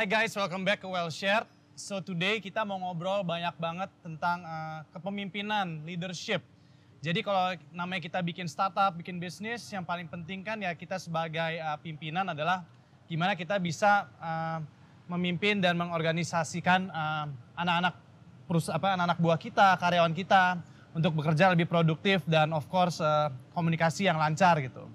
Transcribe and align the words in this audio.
Hai 0.00 0.08
guys, 0.08 0.32
welcome 0.32 0.64
back 0.64 0.80
ke 0.80 0.88
Well 0.88 1.12
Shared. 1.12 1.44
So 1.76 2.00
today 2.00 2.40
kita 2.40 2.64
mau 2.64 2.80
ngobrol 2.80 3.20
banyak 3.20 3.52
banget 3.60 3.92
tentang 4.00 4.40
uh, 4.48 4.80
kepemimpinan, 4.96 5.84
leadership. 5.84 6.40
Jadi 7.04 7.20
kalau 7.20 7.52
namanya 7.68 8.00
kita 8.00 8.16
bikin 8.24 8.48
startup, 8.48 8.96
bikin 8.96 9.20
bisnis, 9.20 9.60
yang 9.68 9.84
paling 9.84 10.08
penting 10.08 10.40
kan 10.40 10.56
ya 10.56 10.72
kita 10.72 10.96
sebagai 10.96 11.60
uh, 11.60 11.76
pimpinan 11.84 12.32
adalah 12.32 12.64
gimana 13.12 13.36
kita 13.36 13.60
bisa 13.60 14.08
uh, 14.24 14.64
memimpin 15.04 15.60
dan 15.60 15.76
mengorganisasikan 15.76 16.88
uh, 16.88 17.28
anak-anak 17.60 18.00
perus 18.48 18.72
apa 18.72 18.96
anak-anak 18.96 19.20
buah 19.20 19.36
kita, 19.36 19.76
karyawan 19.76 20.16
kita 20.16 20.64
untuk 20.96 21.12
bekerja 21.12 21.52
lebih 21.52 21.68
produktif 21.68 22.24
dan 22.24 22.56
of 22.56 22.64
course 22.72 23.04
uh, 23.04 23.28
komunikasi 23.52 24.08
yang 24.08 24.16
lancar 24.16 24.64
gitu. 24.64 24.88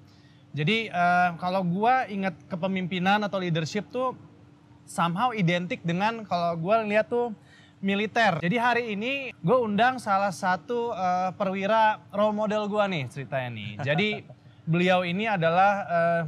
Jadi 0.58 0.90
uh, 0.90 1.38
kalau 1.38 1.62
gua 1.62 2.10
ingat 2.10 2.34
kepemimpinan 2.50 3.22
atau 3.22 3.38
leadership 3.38 3.86
tuh 3.94 4.18
somehow 4.86 5.34
identik 5.34 5.82
dengan 5.82 6.24
kalau 6.24 6.56
gue 6.56 6.76
lihat 6.94 7.10
tuh 7.10 7.34
militer. 7.84 8.40
Jadi 8.40 8.58
hari 8.58 8.84
ini 8.98 9.30
gue 9.36 9.58
undang 9.58 10.02
salah 10.02 10.32
satu 10.32 10.94
uh, 10.96 11.30
perwira 11.36 12.02
role 12.10 12.34
model 12.34 12.66
gue 12.66 12.84
nih 12.90 13.04
ceritanya 13.12 13.50
nih. 13.54 13.72
Jadi 13.86 14.10
beliau 14.72 15.06
ini 15.06 15.30
adalah 15.30 15.74
uh, 15.86 16.22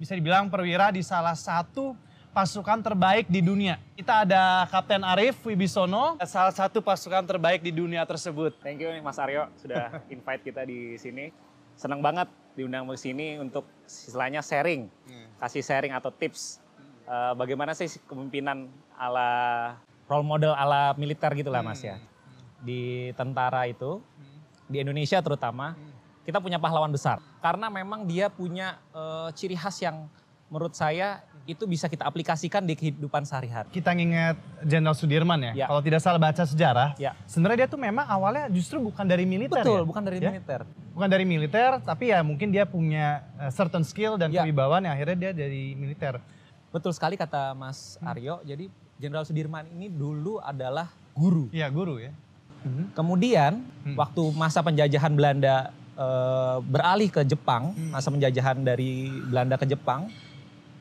bisa 0.00 0.16
dibilang 0.16 0.48
perwira 0.48 0.88
di 0.88 1.04
salah 1.04 1.36
satu 1.36 1.92
pasukan 2.34 2.82
terbaik 2.82 3.30
di 3.30 3.44
dunia. 3.44 3.78
Kita 3.94 4.26
ada 4.26 4.66
Kapten 4.66 5.06
Arif 5.06 5.38
Wibisono, 5.46 6.18
salah 6.26 6.50
satu 6.50 6.82
pasukan 6.82 7.22
terbaik 7.22 7.62
di 7.62 7.70
dunia 7.70 8.02
tersebut. 8.02 8.58
Thank 8.58 8.82
you 8.82 8.90
nih 8.90 9.04
Mas 9.04 9.20
Aryo 9.20 9.52
sudah 9.60 10.00
invite 10.14 10.42
kita 10.42 10.66
di 10.66 10.98
sini. 10.98 11.30
Senang 11.78 12.02
banget 12.02 12.26
diundang 12.54 12.86
ke 12.86 12.94
sini 12.98 13.38
untuk 13.38 13.66
istilahnya 13.82 14.42
sharing, 14.42 14.86
kasih 15.42 15.62
sharing 15.62 15.90
atau 15.90 16.10
tips 16.14 16.63
uh, 17.06 17.32
bagaimana 17.34 17.72
sih 17.72 17.88
kepemimpinan 18.04 18.68
ala 18.94 19.30
role 20.06 20.26
model 20.26 20.52
ala 20.52 20.92
militer 20.94 21.32
gitu 21.34 21.48
lah 21.48 21.64
mas 21.64 21.80
ya. 21.80 21.96
Di 22.64 23.12
tentara 23.12 23.68
itu, 23.68 24.00
di 24.64 24.80
Indonesia 24.80 25.20
terutama, 25.20 25.76
kita 26.24 26.40
punya 26.40 26.56
pahlawan 26.56 26.88
besar. 26.88 27.20
Karena 27.44 27.68
memang 27.68 28.08
dia 28.08 28.32
punya 28.32 28.80
uh, 28.96 29.28
ciri 29.36 29.52
khas 29.52 29.76
yang 29.84 30.08
menurut 30.48 30.72
saya 30.72 31.20
itu 31.44 31.68
bisa 31.68 31.92
kita 31.92 32.08
aplikasikan 32.08 32.64
di 32.64 32.72
kehidupan 32.72 33.28
sehari-hari. 33.28 33.68
Kita 33.68 33.92
nginget 33.92 34.40
Jenderal 34.64 34.96
Sudirman 34.96 35.36
ya, 35.44 35.52
Ya. 35.52 35.66
kalau 35.68 35.84
tidak 35.84 36.00
salah 36.00 36.16
baca 36.16 36.40
sejarah, 36.40 36.96
Ya. 36.96 37.12
sebenarnya 37.28 37.64
dia 37.64 37.68
tuh 37.68 37.76
memang 37.76 38.08
awalnya 38.08 38.48
justru 38.48 38.80
bukan 38.80 39.04
dari 39.04 39.28
militer 39.28 39.60
Betul, 39.60 39.84
ya? 39.84 39.88
bukan 39.88 40.02
dari 40.08 40.18
Ya? 40.24 40.32
militer. 40.32 40.60
bukan 40.94 41.08
dari 41.10 41.24
militer 41.26 41.70
tapi 41.82 42.14
ya 42.14 42.22
mungkin 42.22 42.48
dia 42.54 42.64
punya 42.64 43.26
uh, 43.36 43.50
certain 43.52 43.84
skill 43.84 44.16
dan 44.16 44.32
Ya. 44.32 44.40
kewibawaan 44.46 44.88
yang 44.88 44.94
akhirnya 44.96 45.16
dia 45.20 45.32
dari 45.36 45.76
militer. 45.76 46.16
Betul 46.74 46.90
sekali 46.90 47.14
kata 47.14 47.54
Mas 47.54 47.94
Aryo. 48.02 48.42
Jadi 48.42 48.66
Jenderal 48.98 49.22
Sudirman 49.22 49.62
ini 49.70 49.86
dulu 49.86 50.42
adalah 50.42 50.90
guru. 51.14 51.46
Iya 51.54 51.70
guru 51.70 52.02
ya. 52.02 52.10
Kemudian 52.98 53.62
Hmm. 53.86 53.94
waktu 53.94 54.22
masa 54.34 54.58
penjajahan 54.58 55.14
Belanda 55.14 55.70
eh, 55.94 56.58
beralih 56.66 57.06
ke 57.06 57.22
Jepang, 57.22 57.70
Hmm. 57.70 57.94
masa 57.94 58.10
penjajahan 58.10 58.58
dari 58.58 59.06
Belanda 59.30 59.54
ke 59.54 59.62
Jepang, 59.62 60.10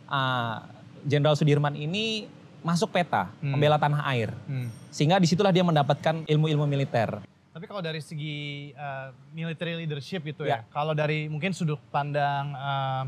ah, 0.09 0.65
Jenderal 1.05 1.37
Sudirman 1.37 1.77
ini 1.77 2.25
masuk 2.65 2.89
peta 2.89 3.29
Hmm. 3.37 3.53
membela 3.53 3.77
tanah 3.77 4.01
air, 4.09 4.33
Hmm. 4.49 4.73
sehingga 4.89 5.21
di 5.21 5.29
situlah 5.29 5.53
dia 5.53 5.61
mendapatkan 5.61 6.25
ilmu-ilmu 6.25 6.65
militer. 6.65 7.21
Tapi 7.53 7.65
kalau 7.69 7.85
dari 7.85 8.01
segi 8.01 8.37
uh, 8.73 9.13
military 9.29 9.85
leadership 9.85 10.25
gitu 10.25 10.49
ya, 10.49 10.65
Ya. 10.65 10.73
kalau 10.73 10.97
dari 10.97 11.29
mungkin 11.29 11.53
sudut 11.53 11.77
pandang 11.93 12.49
uh, 12.57 13.05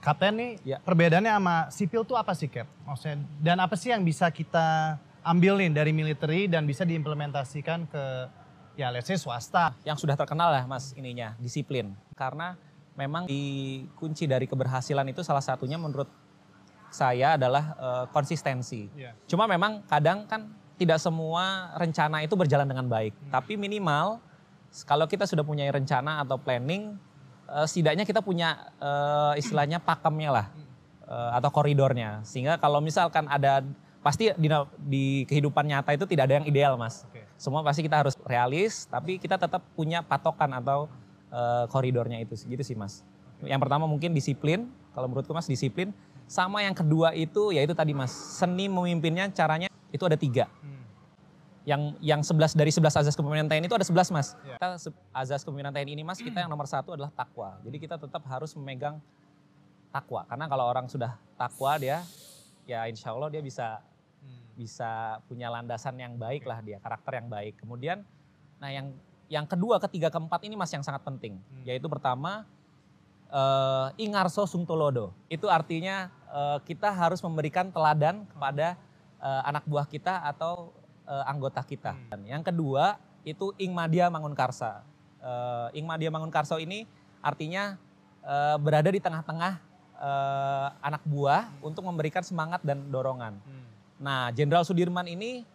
kapten 0.00 0.32
nih, 0.38 0.52
Ya. 0.62 0.78
perbedaannya 0.80 1.32
sama 1.32 1.56
sipil 1.72 2.02
tuh 2.06 2.14
apa 2.14 2.32
sih 2.36 2.46
Cap? 2.46 2.68
Maksudnya 2.86 3.22
dan 3.42 3.56
apa 3.58 3.74
sih 3.74 3.90
yang 3.90 4.02
bisa 4.06 4.30
kita 4.30 4.98
ambil 5.26 5.58
nih 5.58 5.70
dari 5.74 5.90
military 5.90 6.46
dan 6.46 6.62
bisa 6.64 6.86
diimplementasikan 6.86 7.90
ke 7.90 8.04
ya 8.78 8.92
let's 8.94 9.08
say 9.10 9.18
swasta? 9.18 9.74
Yang 9.82 10.06
sudah 10.06 10.14
terkenal 10.14 10.52
lah 10.52 10.64
Mas 10.68 10.94
ininya, 10.94 11.34
disiplin. 11.40 11.96
Karena 12.14 12.54
memang 12.94 13.26
di 13.26 13.84
kunci 13.98 14.24
dari 14.24 14.46
keberhasilan 14.46 15.04
itu 15.10 15.20
salah 15.26 15.42
satunya 15.42 15.76
menurut 15.76 16.08
saya 16.88 17.34
adalah 17.36 17.64
eh, 17.76 18.04
konsistensi. 18.14 18.88
Iya. 18.94 19.12
Cuma 19.26 19.44
memang 19.50 19.82
kadang 19.90 20.24
kan 20.24 20.48
tidak 20.76 21.00
semua 21.00 21.72
rencana 21.76 22.20
itu 22.22 22.36
berjalan 22.36 22.68
dengan 22.68 22.86
baik. 22.86 23.12
Tapi 23.32 23.56
minimal 23.56 24.20
kalau 24.84 25.08
kita 25.08 25.24
sudah 25.24 25.40
punya 25.40 25.64
rencana 25.72 26.20
atau 26.20 26.36
planning, 26.36 27.00
eh, 27.50 27.66
setidaknya 27.66 28.04
kita 28.04 28.20
punya 28.22 28.70
eh, 28.78 29.40
istilahnya 29.40 29.78
pakemnya 29.78 30.30
lah 30.30 30.46
eh, 31.06 31.30
atau 31.38 31.50
koridornya. 31.50 32.22
Sehingga 32.26 32.58
kalau 32.58 32.82
misalkan 32.82 33.26
ada 33.30 33.62
pasti 34.02 34.30
di, 34.38 34.48
di 34.86 35.04
kehidupan 35.26 35.66
nyata 35.66 35.90
itu 35.94 36.06
tidak 36.06 36.30
ada 36.30 36.34
yang 36.42 36.46
ideal, 36.46 36.78
mas. 36.78 37.02
Oke. 37.10 37.26
Semua 37.36 37.60
pasti 37.66 37.82
kita 37.82 38.00
harus 38.00 38.14
realis, 38.22 38.86
tapi 38.86 39.18
kita 39.18 39.36
tetap 39.36 39.60
punya 39.74 40.00
patokan 40.02 40.54
atau 40.56 40.86
eh, 41.30 41.64
koridornya 41.70 42.22
itu, 42.22 42.38
gitu 42.46 42.62
sih 42.62 42.78
mas. 42.78 43.02
Yang 43.44 43.60
pertama 43.68 43.84
mungkin 43.84 44.16
disiplin, 44.16 44.70
kalau 44.96 45.06
menurutku 45.10 45.36
mas 45.36 45.44
disiplin. 45.44 45.92
Sama 46.26 46.58
yang 46.58 46.74
kedua 46.74 47.14
itu 47.14 47.54
yaitu 47.54 47.70
tadi 47.70 47.94
mas, 47.94 48.10
seni 48.10 48.66
memimpinnya 48.66 49.30
caranya 49.30 49.70
itu 49.94 50.02
ada 50.02 50.18
tiga. 50.18 50.50
Hmm. 50.58 50.65
Yang 51.66 51.98
yang 51.98 52.22
11 52.22 52.54
dari 52.54 52.70
11 52.70 52.94
azas 52.94 53.14
kepemimpinan 53.18 53.50
TNI 53.50 53.66
itu 53.66 53.74
ada 53.74 53.82
11 53.82 54.14
mas. 54.14 54.38
Iya. 54.46 54.54
Kita 54.54 54.68
azas 55.10 55.40
kepemimpinan 55.42 55.74
TNI 55.74 55.92
ini 55.98 56.04
mas, 56.06 56.22
kita 56.22 56.38
yang 56.38 56.50
nomor 56.50 56.70
satu 56.70 56.94
adalah 56.94 57.10
takwa. 57.10 57.58
Jadi 57.66 57.76
kita 57.82 57.98
tetap 57.98 58.22
harus 58.30 58.54
memegang 58.54 59.02
takwa. 59.90 60.22
Karena 60.30 60.46
kalau 60.46 60.70
orang 60.70 60.86
sudah 60.86 61.18
takwa 61.34 61.74
dia, 61.74 62.06
ya 62.70 62.86
insya 62.86 63.10
Allah 63.10 63.34
dia 63.34 63.42
bisa 63.42 63.82
Hmm. 64.16 64.42
bisa 64.58 64.90
punya 65.30 65.46
landasan 65.46 65.94
yang 66.00 66.18
baik 66.18 66.42
lah 66.48 66.58
dia, 66.58 66.82
karakter 66.82 67.22
yang 67.22 67.28
baik. 67.30 67.54
Kemudian, 67.62 68.02
nah 68.58 68.72
yang 68.74 68.90
yang 69.26 69.46
kedua, 69.46 69.78
ketiga, 69.82 70.10
keempat 70.10 70.42
ini 70.46 70.58
mas 70.58 70.70
yang 70.74 70.82
sangat 70.82 71.02
penting, 71.06 71.38
Hmm. 71.38 71.62
yaitu 71.62 71.86
pertama 71.86 72.42
eh, 73.26 73.88
ingarso 73.98 74.46
sungtolodo. 74.46 75.10
Itu 75.26 75.50
artinya 75.50 76.10
eh, 76.30 76.58
kita 76.62 76.94
harus 76.94 77.18
memberikan 77.22 77.70
teladan 77.70 78.22
kepada 78.30 78.78
eh, 79.18 79.42
anak 79.46 79.66
buah 79.66 79.86
kita 79.86 80.22
atau 80.22 80.70
eh, 81.06 81.24
anggota 81.26 81.62
kita. 81.62 81.94
Hmm. 81.94 82.26
Yang 82.26 82.52
kedua 82.52 83.00
itu 83.26 83.54
ingmadia 83.56 84.10
mangunkarsa. 84.10 84.82
Eh, 85.22 85.78
ingmadia 85.78 86.10
mangunkarso 86.10 86.58
ini 86.60 86.84
artinya 87.22 87.78
eh, 88.22 88.56
berada 88.60 88.90
di 88.92 89.00
tengah-tengah 89.00 89.52
eh, 89.96 90.68
anak 90.82 91.02
buah 91.06 91.50
untuk 91.64 91.86
memberikan 91.86 92.22
semangat 92.26 92.60
dan 92.66 92.86
dorongan. 92.90 93.38
Hmm. 93.40 93.64
Nah, 93.96 94.28
Jenderal 94.34 94.66
Sudirman 94.66 95.08
ini 95.08 95.48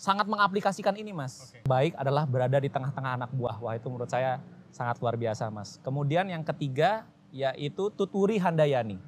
sangat 0.00 0.24
mengaplikasikan 0.28 0.96
ini, 0.96 1.12
Mas. 1.12 1.52
Oke. 1.52 1.60
Baik 1.68 1.92
adalah 1.96 2.24
berada 2.24 2.56
di 2.56 2.72
tengah-tengah 2.72 3.20
anak 3.20 3.30
buah. 3.36 3.56
Wah, 3.60 3.76
itu 3.76 3.88
menurut 3.88 4.08
saya 4.08 4.40
sangat 4.72 4.96
luar 5.00 5.16
biasa, 5.20 5.52
Mas. 5.52 5.76
Kemudian 5.84 6.24
yang 6.28 6.40
ketiga 6.40 7.04
yaitu 7.30 7.92
tuturi 7.94 8.40
handayani. 8.40 8.98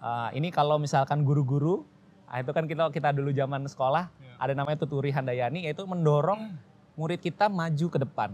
Ah, 0.00 0.30
ini 0.36 0.48
kalau 0.52 0.76
misalkan 0.76 1.24
guru-guru, 1.26 1.84
ah, 2.28 2.40
itu 2.40 2.52
kan 2.54 2.64
kita 2.64 2.88
kita 2.92 3.10
dulu 3.12 3.32
zaman 3.34 3.66
sekolah. 3.66 4.08
Ada 4.40 4.56
namanya 4.56 4.80
tuturi 4.80 5.12
handayani 5.12 5.68
yaitu 5.68 5.84
mendorong 5.84 6.56
murid 6.96 7.20
kita 7.20 7.52
maju 7.52 7.86
ke 7.92 7.98
depan. 8.00 8.32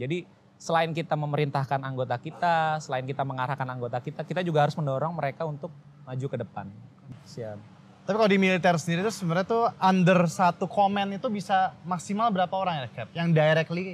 Jadi 0.00 0.24
selain 0.56 0.96
kita 0.96 1.12
memerintahkan 1.12 1.80
anggota 1.84 2.16
kita, 2.16 2.80
selain 2.80 3.04
kita 3.04 3.20
mengarahkan 3.20 3.68
anggota 3.68 4.00
kita, 4.00 4.24
kita 4.24 4.40
juga 4.40 4.64
harus 4.64 4.72
mendorong 4.72 5.12
mereka 5.12 5.44
untuk 5.44 5.68
maju 6.08 6.26
ke 6.26 6.36
depan. 6.40 6.66
Siap. 7.28 7.58
Tapi 8.06 8.16
kalau 8.16 8.30
di 8.30 8.38
militer 8.38 8.74
sendiri 8.78 9.02
tuh 9.02 9.14
sebenarnya 9.14 9.46
tuh 9.50 9.64
under 9.82 10.30
satu 10.30 10.70
komen 10.70 11.18
itu 11.18 11.26
bisa 11.26 11.74
maksimal 11.82 12.30
berapa 12.30 12.54
orang 12.54 12.86
ya 12.86 12.88
Cap? 12.94 13.08
Yang 13.10 13.28
directly 13.34 13.84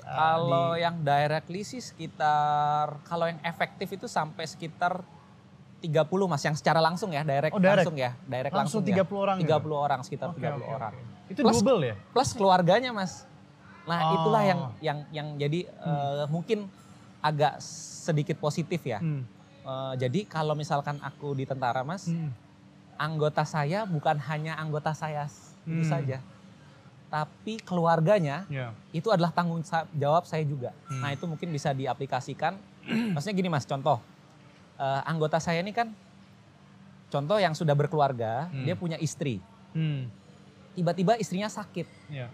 uh, 0.00 0.06
Kalau 0.06 0.78
di- 0.78 0.86
yang 0.86 0.96
directly 1.02 1.60
sih 1.66 1.82
sekitar, 1.82 3.02
kalau 3.02 3.26
yang 3.26 3.42
efektif 3.42 3.90
itu 3.90 4.06
sampai 4.06 4.46
sekitar 4.46 5.02
30 5.86 6.26
mas, 6.26 6.42
yang 6.42 6.52
secara 6.52 6.82
langsung 6.82 7.10
ya, 7.10 7.22
direct, 7.22 7.54
Oh, 7.54 7.62
direct. 7.62 7.86
langsung 7.86 7.96
ya, 7.96 8.10
direct 8.26 8.50
langsung 8.52 8.82
langsung, 8.82 9.06
30 9.06 9.16
orang 9.16 9.36
ya. 9.38 9.42
gitu? 9.46 9.52
30 9.54 9.76
orang, 9.78 10.00
sekitar 10.02 10.26
Oke, 10.30 10.38
30 10.42 10.58
oke, 10.58 10.66
orang. 10.68 10.92
Itu 11.26 11.40
Plus- 11.40 11.58
double 11.60 11.80
ya? 11.80 11.94
Plus 12.10 12.30
keluarganya 12.32 12.90
mas. 12.90 13.12
Nah 13.86 13.98
Oh. 14.02 14.14
itulah 14.16 14.42
yang 14.42 14.60
yang 14.80 14.98
yang 15.10 15.28
jadi 15.36 15.60
eh, 15.64 16.24
mungkin 16.26 16.66
agak 17.20 17.62
sedikit 17.62 18.34
positif 18.36 18.82
ya. 18.82 18.98
Hmm. 18.98 19.22
Eh, 19.62 19.94
jadi 19.96 20.20
kalau 20.24 20.54
misalkan 20.54 20.98
aku 21.00 21.32
di 21.32 21.42
tentara 21.42 21.82
mas, 21.82 22.06
Hmm. 22.06 22.34
anggota 22.96 23.42
saya 23.42 23.82
bukan 23.84 24.18
hanya 24.24 24.54
anggota 24.56 24.90
saya 24.90 25.30
itu 25.62 25.82
Hmm. 25.82 25.86
saja. 25.88 26.18
Tapi 27.06 27.58
keluarganya 27.60 28.42
Ya. 28.46 28.74
itu 28.90 29.06
adalah 29.08 29.30
tanggung 29.30 29.62
jawab 29.92 30.26
saya 30.26 30.42
juga. 30.42 30.74
Hmm. 30.86 30.98
Nah 31.00 31.10
itu 31.12 31.22
mungkin 31.24 31.48
bisa 31.48 31.70
diaplikasikan. 31.70 32.58
Maksudnya 33.14 33.34
gini 33.36 33.46
mas, 33.48 33.62
contoh 33.62 34.02
eh, 34.76 35.00
anggota 35.04 35.40
saya 35.40 35.60
ini 35.60 35.72
kan, 35.72 35.92
contoh 37.08 37.38
yang 37.38 37.56
sudah 37.56 37.72
berkeluarga, 37.72 38.48
Hmm. 38.50 38.64
dia 38.64 38.74
punya 38.74 38.98
istri. 38.98 39.40
Hmm. 39.72 40.08
Tiba-tiba 40.76 41.16
istrinya 41.16 41.48
sakit, 41.48 41.88
Ya. 42.12 42.28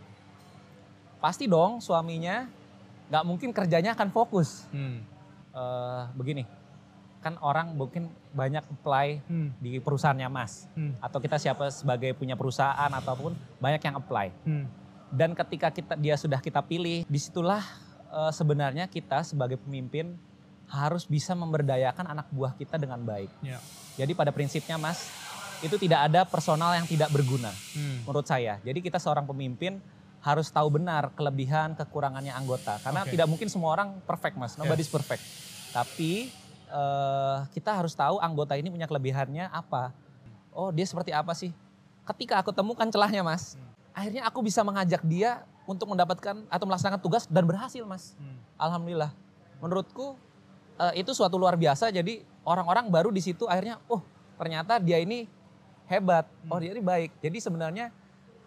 pasti 1.23 1.47
dong 1.47 1.79
suaminya 1.79 2.51
nggak 3.07 3.25
mungkin 3.25 3.51
kerjanya 3.55 3.95
akan 3.95 4.11
fokus. 4.11 4.67
Hmm. 4.75 5.05
Eh, 5.53 6.03
begini, 6.17 6.43
kan 7.21 7.37
orang 7.39 7.77
mungkin 7.77 8.09
banyak 8.33 8.65
apply 8.67 9.21
Hmm. 9.29 9.55
di 9.61 9.79
perusahaannya 9.79 10.27
Mas 10.27 10.67
Hmm. 10.75 10.97
atau 10.99 11.21
kita 11.21 11.39
siapa 11.39 11.71
sebagai 11.71 12.17
punya 12.17 12.35
perusahaan 12.35 12.91
ataupun 12.91 13.37
banyak 13.61 13.83
yang 13.85 13.95
apply. 13.95 14.33
Hmm. 14.43 14.67
Dan 15.13 15.37
ketika 15.37 15.69
kita 15.69 15.95
dia 15.95 16.17
sudah 16.17 16.41
kita 16.41 16.65
pilih, 16.65 17.05
di 17.05 17.19
situlah 17.21 17.63
eh, 18.13 18.29
sebenarnya 18.29 18.89
kita 18.89 19.25
sebagai 19.25 19.57
pemimpin 19.57 20.13
harus 20.73 21.05
bisa 21.05 21.37
memberdayakan 21.37 22.09
anak 22.09 22.33
buah 22.33 22.57
kita 22.57 22.81
dengan 22.81 22.97
baik. 23.05 23.29
Ya. 23.45 23.61
Jadi 24.01 24.17
pada 24.17 24.33
prinsipnya 24.33 24.81
Mas, 24.81 25.13
itu 25.61 25.77
tidak 25.77 26.09
ada 26.09 26.25
personal 26.25 26.73
yang 26.73 26.89
tidak 26.89 27.13
berguna 27.13 27.53
Hmm. 27.77 28.09
menurut 28.09 28.25
saya. 28.25 28.57
Jadi 28.65 28.81
kita 28.81 28.97
seorang 28.97 29.29
pemimpin 29.29 29.79
harus 30.25 30.49
tahu 30.49 30.81
benar 30.81 31.13
kelebihan 31.13 31.77
kekurangannya 31.77 32.33
anggota 32.33 32.79
karena 32.81 33.05
Oke. 33.05 33.13
tidak 33.13 33.27
mungkin 33.29 33.53
semua 33.53 33.75
orang 33.77 34.01
perfect 34.09 34.35
Mas, 34.41 34.57
nobody's 34.57 34.89
perfect. 34.89 35.21
Tapi 35.77 36.33
eh, 36.73 37.39
kita 37.53 37.69
harus 37.77 37.93
tahu 37.93 38.17
anggota 38.17 38.57
ini 38.57 38.73
punya 38.73 38.89
kelebihannya 38.89 39.53
apa. 39.53 39.93
Oh, 40.57 40.73
dia 40.73 40.89
seperti 40.89 41.13
apa 41.13 41.37
sih? 41.37 41.53
Ketika 42.09 42.41
aku 42.41 42.49
temukan 42.49 42.89
celahnya 42.89 43.21
Mas, 43.21 43.61
akhirnya 43.93 44.25
aku 44.25 44.41
bisa 44.41 44.65
mengajak 44.65 45.05
dia 45.05 45.45
untuk 45.69 45.85
mendapatkan 45.93 46.49
atau 46.49 46.65
melaksanakan 46.65 46.97
tugas 46.97 47.29
dan 47.29 47.45
berhasil 47.45 47.85
Mas. 47.85 48.17
Hmm. 48.17 48.41
Alhamdulillah. 48.57 49.13
Menurutku 49.61 50.17
eh, 50.91 51.03
itu 51.03 51.15
suatu 51.15 51.39
luar 51.39 51.55
biasa. 51.55 51.95
Jadi 51.95 52.27
orang-orang 52.43 52.91
baru 52.91 53.09
di 53.15 53.23
situ 53.23 53.47
akhirnya, 53.47 53.79
oh 53.87 54.03
ternyata 54.37 54.83
dia 54.83 54.99
ini 54.99 55.31
hebat. 55.87 56.27
Oh 56.51 56.59
dia 56.59 56.75
ini 56.75 56.83
baik. 56.83 57.15
Jadi 57.23 57.39
sebenarnya 57.39 57.95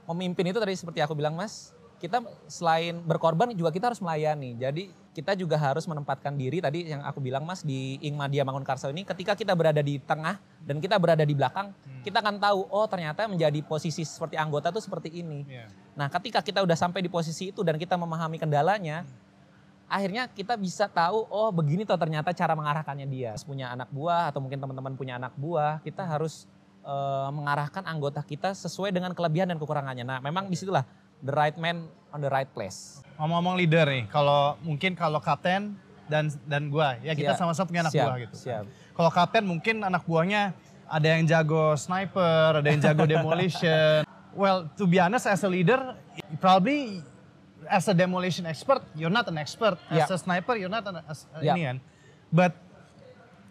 memimpin 0.05 0.51
itu 0.51 0.59
tadi 0.59 0.75
seperti 0.75 0.99
aku 1.01 1.15
bilang 1.15 1.33
mas, 1.33 1.71
kita 1.97 2.21
selain 2.45 2.99
berkorban 3.01 3.49
juga 3.55 3.71
kita 3.71 3.89
harus 3.89 4.03
melayani. 4.03 4.53
Jadi 4.59 4.91
kita 5.15 5.31
juga 5.31 5.55
harus 5.55 5.87
menempatkan 5.87 6.35
diri 6.35 6.59
tadi 6.59 6.91
yang 6.91 6.99
aku 7.07 7.23
bilang 7.23 7.47
mas 7.47 7.63
di 7.63 7.95
Ingmadia 8.03 8.43
Mangunkarso 8.43 8.91
ini 8.91 9.07
ketika 9.07 9.31
kita 9.31 9.55
berada 9.55 9.79
di 9.79 9.95
tengah 10.03 10.35
dan 10.59 10.83
kita 10.83 10.99
berada 10.99 11.23
di 11.23 11.31
belakang, 11.31 11.71
kita 12.03 12.19
akan 12.19 12.35
tahu 12.35 12.67
oh 12.67 12.83
ternyata 12.91 13.23
menjadi 13.31 13.63
posisi 13.63 14.03
seperti 14.03 14.35
anggota 14.35 14.75
tuh 14.75 14.83
seperti 14.83 15.15
ini. 15.15 15.47
Ya. 15.47 15.71
Nah, 15.95 16.11
ketika 16.11 16.43
kita 16.43 16.59
udah 16.59 16.75
sampai 16.75 16.99
di 16.99 17.07
posisi 17.07 17.55
itu 17.55 17.63
dan 17.63 17.79
kita 17.79 17.95
memahami 17.95 18.35
kendalanya, 18.35 19.07
akhirnya 19.89 20.27
kita 20.29 20.57
bisa 20.57 20.89
tahu, 20.89 21.25
oh 21.29 21.49
begini 21.53 21.85
toh 21.85 21.97
ternyata 21.97 22.33
cara 22.33 22.53
mengarahkannya 22.57 23.07
dia. 23.09 23.31
Punya 23.45 23.71
anak 23.73 23.89
buah 23.93 24.33
atau 24.33 24.41
mungkin 24.41 24.57
teman-teman 24.59 24.93
punya 24.97 25.17
anak 25.17 25.33
buah, 25.37 25.81
kita 25.85 26.05
harus 26.05 26.49
eh, 26.85 27.29
mengarahkan 27.31 27.85
anggota 27.85 28.21
kita 28.25 28.53
sesuai 28.53 28.93
dengan 28.93 29.13
kelebihan 29.13 29.49
dan 29.49 29.57
kekurangannya. 29.61 30.05
Nah, 30.05 30.19
memang 30.21 30.49
di 30.49 30.57
situlah 30.57 30.85
the 31.23 31.33
right 31.33 31.55
man 31.55 31.87
on 32.11 32.19
the 32.19 32.29
right 32.29 32.49
place. 32.51 33.01
Ngomong-ngomong 33.15 33.55
leader 33.55 33.85
nih, 33.87 34.05
kalau 34.11 34.59
mungkin 34.65 34.93
kalau 34.97 35.23
kapten 35.23 35.77
dan 36.05 36.29
dan 36.45 36.69
gua 36.69 37.01
ya 37.01 37.17
kita 37.17 37.33
sama-sama 37.33 37.65
punya 37.65 37.81
anak 37.88 37.93
Siap, 37.93 38.05
buah 38.05 38.15
gitu. 38.21 38.35
siap. 38.38 38.63
Kalau 38.95 39.11
kapten 39.11 39.43
mungkin 39.43 39.81
anak 39.81 40.05
buahnya 40.05 40.53
ada 40.85 41.07
yang 41.17 41.25
jago 41.25 41.73
sniper, 41.75 42.61
ada 42.61 42.67
yang 42.67 42.81
jago 42.81 43.03
demolition. 43.13 44.05
Well, 44.35 44.67
to 44.75 44.83
be 44.85 44.99
honest 44.99 45.25
as 45.31 45.41
a 45.47 45.49
leader, 45.49 45.95
probably 46.43 46.99
as 47.69 47.85
a 47.88 47.94
demolition 47.94 48.45
expert, 48.45 48.81
you're 48.94 49.13
not 49.13 49.25
an 49.27 49.38
expert. 49.38 49.77
As 49.89 50.06
Ya. 50.06 50.15
a 50.15 50.17
sniper, 50.17 50.56
you're 50.56 50.71
not 50.71 50.85
an 50.85 51.01
as, 51.06 51.25
Ya. 51.41 51.53
ini 51.53 51.62
kan. 51.65 51.77
But 52.29 52.53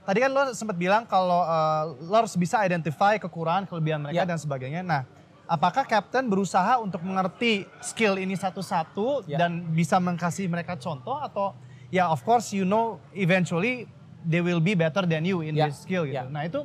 tadi 0.04 0.18
kan 0.20 0.30
lo 0.30 0.42
sempat 0.52 0.76
bilang 0.76 1.08
kalau 1.08 1.40
uh, 1.42 1.96
lo 1.98 2.14
harus 2.14 2.34
bisa 2.34 2.60
identify 2.62 3.16
kekurangan, 3.16 3.64
kelebihan 3.66 4.00
mereka 4.04 4.22
Ya. 4.22 4.28
dan 4.28 4.38
sebagainya. 4.38 4.84
Nah, 4.84 5.02
apakah 5.44 5.84
kapten 5.84 6.28
berusaha 6.28 6.80
untuk 6.80 7.00
mengerti 7.04 7.64
skill 7.80 8.16
ini 8.16 8.36
satu-satu 8.36 9.24
Ya. 9.24 9.40
dan 9.40 9.64
bisa 9.72 9.96
mengkasih 10.00 10.48
mereka 10.48 10.76
contoh 10.76 11.16
atau 11.20 11.52
ya 11.92 12.08
of 12.10 12.20
course 12.24 12.50
you 12.52 12.64
know 12.66 12.98
eventually 13.14 13.86
they 14.24 14.40
will 14.40 14.60
be 14.60 14.72
better 14.72 15.04
than 15.04 15.22
you 15.24 15.44
in 15.44 15.52
Ya. 15.56 15.68
this 15.68 15.84
skill 15.84 16.04
gitu. 16.08 16.16
Ya. 16.16 16.28
Nah, 16.28 16.44
itu 16.44 16.64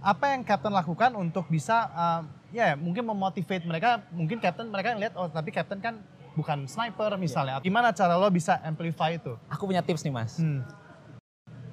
apa 0.00 0.32
yang 0.32 0.40
kapten 0.46 0.72
lakukan 0.72 1.12
untuk 1.12 1.44
bisa 1.52 1.90
uh, 1.92 2.22
ya 2.50 2.74
mungkin 2.74 3.04
memotivate 3.04 3.62
mereka, 3.68 4.00
mungkin 4.10 4.40
kapten 4.40 4.66
mereka 4.72 4.96
lihat 4.96 5.14
oh 5.14 5.28
tapi 5.28 5.52
kapten 5.52 5.78
kan 5.78 6.00
bukan 6.40 6.64
sniper 6.64 7.20
misalnya. 7.20 7.60
Gimana 7.60 7.92
cara 7.92 8.16
lo 8.16 8.26
bisa 8.28 8.56
amplify 8.64 9.14
itu? 9.14 9.36
Aku 9.46 9.68
punya 9.68 9.84
tips 9.84 10.00
nih, 10.00 10.12
Mas. 10.12 10.40
Hmm. 10.40 10.64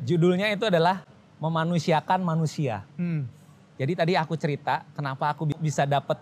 Judulnya 0.03 0.51
itu 0.51 0.67
adalah 0.67 1.07
memanusiakan 1.39 2.19
manusia. 2.21 2.83
Hmm. 2.99 3.25
Jadi 3.77 3.93
tadi 3.95 4.13
aku 4.17 4.35
cerita 4.35 4.83
kenapa 4.91 5.31
aku 5.31 5.47
bi- 5.47 5.61
bisa 5.61 5.87
dapat 5.87 6.17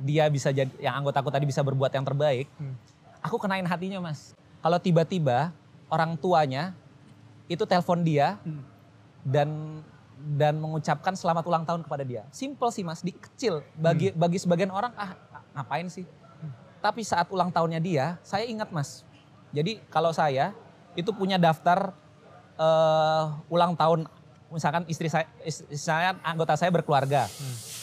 dia 0.00 0.24
bisa 0.32 0.48
jadi 0.48 0.70
yang 0.80 0.96
anggota 0.96 1.20
aku 1.20 1.28
tadi 1.28 1.44
bisa 1.44 1.60
berbuat 1.60 1.92
yang 1.92 2.06
terbaik. 2.06 2.48
Hmm. 2.56 2.74
Aku 3.20 3.36
kenain 3.36 3.66
hatinya, 3.66 4.00
Mas. 4.00 4.32
Kalau 4.60 4.80
tiba-tiba 4.80 5.52
orang 5.92 6.16
tuanya 6.16 6.72
itu 7.46 7.62
telepon 7.64 8.00
dia 8.00 8.40
Hmm. 8.40 8.62
dan 9.22 9.48
dan 10.20 10.60
mengucapkan 10.60 11.16
selamat 11.16 11.44
ulang 11.44 11.64
tahun 11.64 11.80
kepada 11.80 12.04
dia. 12.04 12.22
Simple 12.28 12.68
sih, 12.70 12.84
Mas, 12.84 13.00
di 13.00 13.12
kecil. 13.12 13.64
Bagi 13.74 14.12
bagi 14.12 14.36
sebagian 14.36 14.68
orang 14.68 14.92
ah 14.94 15.16
ngapain 15.52 15.88
sih? 15.88 16.04
Tapi 16.80 17.04
saat 17.04 17.28
ulang 17.28 17.52
tahunnya 17.52 17.80
dia, 17.80 18.06
saya 18.24 18.48
ingat, 18.48 18.72
Mas. 18.72 19.04
Jadi 19.52 19.78
kalau 19.92 20.10
saya 20.10 20.56
itu 20.96 21.12
punya 21.12 21.36
daftar 21.36 21.92
eh, 22.56 23.24
ulang 23.48 23.76
tahun 23.76 24.06
misalkan 24.50 24.82
istri 24.90 25.06
saya 25.06 25.26
istri 25.46 25.70
saya 25.78 26.18
anggota 26.22 26.58
saya 26.58 26.70
berkeluarga. 26.74 27.30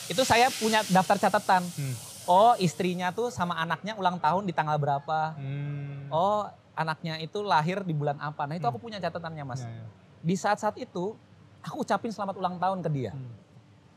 Itu 0.08 0.24
saya 0.24 0.52
punya 0.52 0.84
daftar 0.88 1.18
catatan. 1.18 1.64
Hmm. 1.64 1.96
Oh, 2.28 2.54
istrinya 2.60 3.16
tuh 3.16 3.32
sama 3.32 3.56
anaknya 3.56 3.96
ulang 3.96 4.20
tahun 4.20 4.44
di 4.44 4.52
tanggal 4.52 4.76
berapa? 4.76 5.36
Hmm. 5.40 6.12
Oh, 6.12 6.44
anaknya 6.76 7.16
itu 7.24 7.40
lahir 7.40 7.88
di 7.88 7.96
bulan 7.96 8.20
apa? 8.20 8.44
Nah, 8.44 8.60
itu 8.60 8.68
aku 8.68 8.84
punya 8.84 9.00
catatannya, 9.00 9.44
Mas. 9.48 9.64
Ya, 9.64 9.72
ya. 9.72 9.86
Di 10.20 10.36
saat-saat 10.36 10.76
itu 10.76 11.16
aku 11.64 11.88
ucapin 11.88 12.12
selamat 12.12 12.36
ulang 12.36 12.60
tahun 12.60 12.84
ke 12.84 12.90
dia. 12.92 13.12
Hmm. 13.16 13.32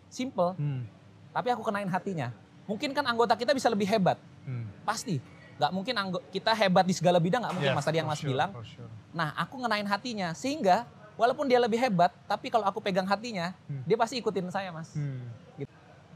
Simple, 0.06 0.55
Hmm. 0.58 0.87
tapi 1.35 1.50
aku 1.50 1.62
kenain 1.62 1.91
hatinya. 1.91 2.31
Mungkin 2.70 2.94
kan 2.94 3.03
anggota 3.03 3.35
kita 3.35 3.50
bisa 3.50 3.67
lebih 3.67 3.87
hebat, 3.91 4.14
Hmm. 4.50 4.67
pasti. 4.82 5.23
Gak 5.56 5.70
mungkin 5.70 5.93
anggo- 5.94 6.25
kita 6.29 6.50
hebat 6.50 6.82
di 6.82 6.91
segala 6.91 7.20
bidang, 7.20 7.44
gak 7.44 7.52
mungkin 7.52 7.70
Yes, 7.70 7.76
Mas 7.76 7.85
tadi 7.85 7.99
yang 8.00 8.08
Mas 8.08 8.19
sure, 8.19 8.32
bilang. 8.32 8.50
sure. 8.64 8.88
Nah, 9.12 9.31
aku 9.35 9.61
ngenain 9.61 9.85
hatinya 9.85 10.32
sehingga 10.32 10.88
walaupun 11.14 11.44
dia 11.44 11.61
lebih 11.61 11.76
hebat, 11.76 12.08
tapi 12.25 12.49
kalau 12.49 12.64
aku 12.64 12.81
pegang 12.81 13.05
hatinya, 13.05 13.52
Hmm. 13.64 13.85
dia 13.85 13.94
pasti 13.94 14.17
ikutin 14.17 14.49
saya, 14.49 14.73
Mas. 14.73 14.91
Hmm. 14.91 15.29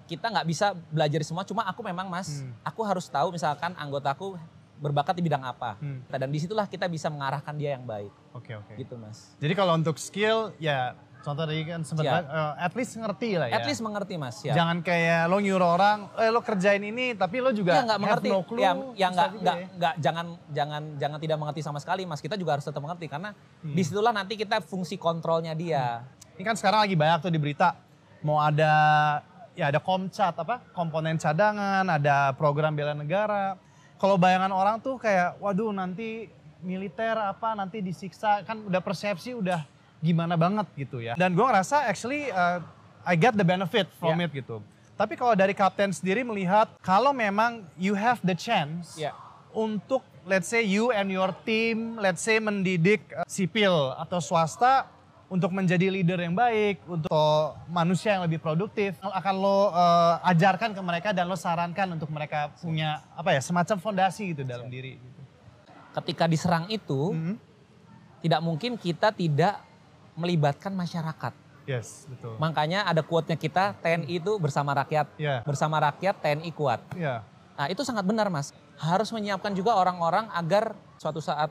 Kita 0.04 0.28
nggak 0.28 0.44
bisa 0.44 0.72
belajar 0.88 1.20
semua, 1.22 1.44
cuma 1.44 1.60
aku 1.62 1.81
memang, 1.81 2.08
Mas, 2.08 2.40
Hmm. 2.40 2.52
aku 2.62 2.81
harus 2.82 3.04
tahu 3.06 3.32
misalkan 3.32 3.72
anggotaku 3.75 4.37
berbakat 4.75 5.12
di 5.14 5.22
bidang 5.22 5.40
apa. 5.40 5.76
Hmm. 5.76 6.04
Dan 6.10 6.28
di 6.28 6.38
situlah 6.38 6.64
kita 6.64 6.84
bisa 6.87 7.08
mengarahkan 7.08 7.52
dia 7.52 7.72
yang 7.72 7.84
baik, 7.84 8.12
Oke 8.32 8.52
oke. 8.52 8.76
gitu, 8.76 8.96
Mas. 8.96 9.32
Jadi 9.38 9.52
kalau 9.52 9.72
untuk 9.72 9.96
skill 9.96 10.52
ya 10.58 10.92
contoh 11.25 11.49
tadi 11.49 11.65
kan 11.65 11.81
sebenarnya 11.81 12.23
at 12.61 12.73
least 12.76 12.93
ngerti 13.00 13.31
lah 13.40 13.49
ya. 13.49 13.57
At 13.57 13.64
least 13.64 13.81
mengerti, 13.81 14.14
Mas. 14.21 14.37
Ya. 14.45 14.52
Jangan 14.52 14.85
kayak 14.85 15.33
lo 15.33 15.40
nyuruh 15.40 15.71
orang, 15.81 15.99
eh 16.21 16.28
lo 16.28 16.45
kerjain 16.45 16.85
ini 16.85 17.16
tapi 17.16 17.40
lo 17.40 17.49
juga 17.57 17.81
nggak 17.81 17.97
have 17.97 18.04
mengerti, 18.04 18.28
no 18.28 18.45
clue. 18.45 18.61
ya, 18.61 18.73
ya 18.93 19.07
nggak 19.09 19.31
ya. 19.40 19.54
nggak 19.75 19.95
jangan 20.04 20.26
jangan 20.52 20.83
jangan 21.00 21.19
tidak 21.19 21.38
mengerti 21.40 21.61
sama 21.64 21.81
sekali, 21.81 22.04
mas. 22.04 22.21
Kita 22.21 22.37
juga 22.37 22.61
harus 22.61 22.69
tetap 22.69 22.85
mengerti 22.85 23.09
karena 23.09 23.33
Hmm. 23.64 23.73
di 23.73 23.81
situlah 23.81 24.12
nanti 24.12 24.37
kita 24.37 24.61
fungsi 24.61 25.00
kontrolnya 25.00 25.57
dia. 25.57 26.04
Ini 26.37 26.45
kan 26.45 26.52
sekarang 26.52 26.85
lagi 26.85 26.93
banyak 26.93 27.19
tuh 27.25 27.33
di 27.33 27.40
berita 27.40 27.73
mau 28.21 28.37
ada 28.45 28.75
ya 29.57 29.73
ada 29.73 29.81
komcat 29.81 30.37
apa 30.37 30.61
komponen 30.76 31.16
cadangan, 31.16 31.88
ada 31.88 32.37
program 32.37 32.76
bela 32.76 32.93
negara. 32.93 33.57
Kalau 33.97 34.21
bayangan 34.21 34.52
orang 34.52 34.76
tuh 34.85 35.00
kayak 35.00 35.40
waduh 35.40 35.73
nanti 35.73 36.28
militer 36.61 37.16
apa 37.16 37.57
nanti 37.57 37.81
disiksa 37.81 38.45
kan 38.45 38.61
udah 38.69 38.81
persepsi 38.81 39.37
udah 39.37 39.64
gimana 40.04 40.37
banget 40.37 40.68
gitu 40.76 41.00
ya. 41.00 41.16
Dan 41.16 41.32
gue 41.32 41.40
ngerasa 41.40 41.88
actually 41.88 42.28
uh, 42.28 42.61
I 43.02 43.16
get 43.16 43.32
the 43.32 43.42
benefit 43.42 43.88
from 43.96 44.20
Ya. 44.20 44.28
it 44.28 44.37
gitu. 44.37 44.61
Tapi 44.94 45.16
kalau 45.16 45.32
dari 45.32 45.56
kapten 45.56 45.90
sendiri 45.90 46.20
melihat 46.23 46.68
kalau 46.84 47.11
memang 47.11 47.64
you 47.75 47.96
have 47.96 48.20
the 48.20 48.37
chance 48.37 48.94
Ya. 48.94 49.16
untuk 49.50 50.04
let's 50.23 50.46
say 50.46 50.61
you 50.61 50.92
and 50.92 51.08
your 51.08 51.32
team 51.42 51.96
let's 51.96 52.20
say 52.20 52.37
mendidik 52.37 53.00
uh, 53.11 53.25
sipil 53.25 53.73
atau 53.96 54.20
swasta 54.20 54.92
untuk 55.25 55.50
menjadi 55.50 55.90
leader 55.90 56.20
yang 56.20 56.37
baik, 56.37 56.84
untuk 56.87 57.11
manusia 57.66 58.14
yang 58.14 58.23
lebih 58.23 58.38
produktif, 58.38 58.94
akan 59.02 59.34
lo 59.34 59.66
uh, 59.66 60.20
ajarkan 60.23 60.70
ke 60.70 60.78
mereka 60.78 61.11
dan 61.11 61.26
lo 61.26 61.34
sarankan 61.34 61.90
untuk 61.90 62.06
mereka 62.06 62.54
punya 62.54 63.02
apa 63.12 63.34
ya 63.34 63.40
semacam 63.42 63.76
fondasi 63.80 64.30
gitu 64.30 64.46
dalam 64.46 64.68
diri. 64.68 64.94
Gitu. 64.94 65.20
Ketika 65.90 66.30
diserang 66.30 66.68
itu 66.68 67.11
Mhm. 67.11 67.34
tidak 68.23 68.40
mungkin 68.40 68.78
kita 68.78 69.11
tidak 69.11 69.58
melibatkan 70.14 70.71
masyarakat. 70.71 71.33
Yes, 71.64 72.04
betul. 72.06 72.37
Makanya 72.37 72.85
ada 72.85 73.00
quote-nya 73.00 73.35
kita 73.35 73.73
TNI 73.78 74.21
itu 74.21 74.37
bersama 74.37 74.75
rakyat, 74.75 75.09
Ya, 75.16 75.40
bersama 75.42 75.80
rakyat 75.80 76.14
TNI 76.18 76.50
kuat. 76.50 76.80
ya, 76.92 77.25
Nah 77.54 77.71
itu 77.71 77.80
sangat 77.80 78.02
benar 78.02 78.26
mas. 78.28 78.50
Harus 78.75 79.09
menyiapkan 79.09 79.50
juga 79.50 79.73
orang-orang 79.73 80.26
agar 80.28 80.75
suatu 80.97 81.23
saat 81.23 81.49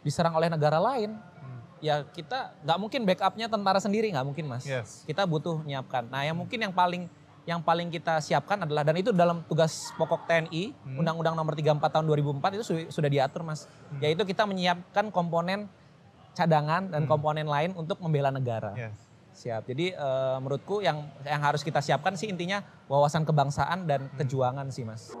diserang 0.00 0.34
oleh 0.34 0.48
negara 0.48 0.76
lain, 0.76 1.14
Hmm. 1.14 1.60
ya 1.78 2.02
kita 2.04 2.52
nggak 2.60 2.78
mungkin 2.78 3.00
backupnya 3.04 3.46
tentara 3.46 3.78
sendiri 3.78 4.10
nggak 4.10 4.26
mungkin 4.26 4.44
mas. 4.44 4.66
yes. 4.66 5.04
Kita 5.04 5.24
butuh 5.24 5.62
menyiapkan. 5.62 6.04
Nah 6.04 6.20
yang 6.20 6.34
mungkin 6.34 6.58
yang 6.58 6.74
paling 6.74 7.06
yang 7.46 7.62
paling 7.62 7.88
kita 7.88 8.20
siapkan 8.20 8.60
adalah 8.60 8.82
dan 8.82 8.92
itu 8.94 9.10
dalam 9.10 9.40
tugas 9.44 9.88
pokok 9.94 10.26
TNI 10.26 10.76
Hmm. 10.76 10.98
Undang-Undang 10.98 11.32
Nomor 11.32 11.54
34 11.54 11.88
Tahun 11.90 12.04
2004 12.04 12.52
itu 12.52 12.62
su- 12.62 12.90
sudah 12.90 13.08
diatur 13.08 13.40
mas. 13.40 13.64
Hmm. 13.88 14.02
Yaitu 14.02 14.20
kita 14.24 14.44
menyiapkan 14.44 15.08
komponen 15.08 15.64
cadangan 16.32 16.88
dan 16.88 17.04
Hmm. 17.04 17.10
komponen 17.10 17.46
lain 17.46 17.72
untuk 17.74 17.98
membela 18.00 18.30
negara. 18.30 18.74
Yes. 18.74 18.96
Siap. 19.30 19.64
Jadi 19.64 19.94
eh, 19.94 20.36
menurutku 20.36 20.82
yang 20.82 21.06
yang 21.22 21.40
harus 21.40 21.62
kita 21.62 21.80
siapkan 21.80 22.12
sih 22.12 22.28
intinya 22.28 22.60
wawasan 22.86 23.24
kebangsaan 23.24 23.86
dan 23.88 24.10
kejuangan 24.18 24.68
sih, 24.68 24.84
Mas. 24.84 25.14